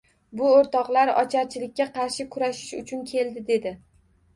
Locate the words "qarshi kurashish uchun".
2.01-3.09